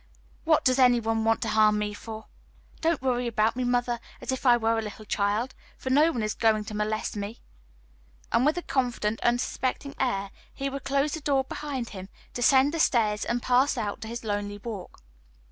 [0.45, 2.25] What does any one want to harm me for?
[2.79, 6.23] Don't worry about me, mother, as if I were a little child, for no one
[6.23, 7.39] is going to molest me;"
[8.31, 12.79] and with a confident, unsuspecting air he would close the door behind him, descend the
[12.79, 15.03] stairs, and pass out to his lonely walk.